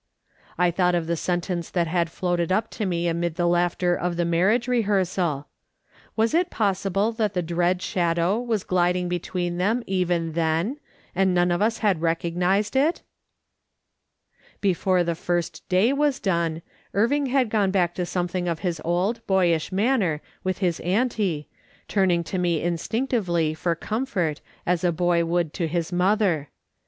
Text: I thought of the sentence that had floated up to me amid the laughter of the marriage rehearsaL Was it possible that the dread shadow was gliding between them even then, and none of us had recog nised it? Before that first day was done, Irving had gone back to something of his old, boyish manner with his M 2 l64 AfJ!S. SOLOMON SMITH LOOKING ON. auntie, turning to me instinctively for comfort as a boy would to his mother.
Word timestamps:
I 0.57 0.71
thought 0.71 0.95
of 0.95 1.05
the 1.05 1.15
sentence 1.15 1.69
that 1.69 1.85
had 1.85 2.09
floated 2.09 2.51
up 2.51 2.71
to 2.71 2.87
me 2.87 3.07
amid 3.07 3.35
the 3.35 3.45
laughter 3.45 3.93
of 3.95 4.17
the 4.17 4.25
marriage 4.25 4.67
rehearsaL 4.67 5.47
Was 6.15 6.33
it 6.33 6.49
possible 6.49 7.11
that 7.11 7.35
the 7.35 7.43
dread 7.43 7.83
shadow 7.83 8.39
was 8.39 8.63
gliding 8.63 9.09
between 9.09 9.57
them 9.57 9.83
even 9.85 10.31
then, 10.31 10.79
and 11.13 11.35
none 11.35 11.51
of 11.51 11.61
us 11.61 11.77
had 11.85 11.99
recog 12.01 12.35
nised 12.35 12.75
it? 12.75 13.03
Before 14.59 15.03
that 15.03 15.13
first 15.17 15.69
day 15.69 15.93
was 15.93 16.19
done, 16.19 16.63
Irving 16.95 17.27
had 17.27 17.51
gone 17.51 17.69
back 17.69 17.93
to 17.93 18.03
something 18.07 18.47
of 18.47 18.61
his 18.61 18.81
old, 18.83 19.23
boyish 19.27 19.71
manner 19.71 20.19
with 20.43 20.57
his 20.57 20.79
M 20.79 20.83
2 20.83 20.87
l64 20.87 20.89
AfJ!S. 20.89 21.05
SOLOMON 21.05 21.05
SMITH 21.05 21.21
LOOKING 21.21 21.29
ON. 21.29 21.31
auntie, 21.35 21.47
turning 21.87 22.23
to 22.23 22.37
me 22.39 22.61
instinctively 22.63 23.53
for 23.53 23.75
comfort 23.75 24.41
as 24.65 24.83
a 24.83 24.91
boy 24.91 25.23
would 25.23 25.53
to 25.53 25.67
his 25.67 25.91
mother. 25.91 26.49